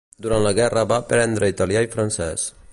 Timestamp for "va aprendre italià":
0.93-1.87